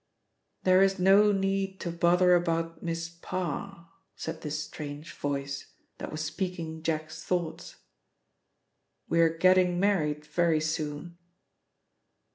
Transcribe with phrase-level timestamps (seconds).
[0.63, 5.67] "There is no need to bother about Miss Parr," said this strange voice,
[5.99, 7.75] that was speaking Jack's thoughts,
[9.07, 11.19] "we are getting married very soon."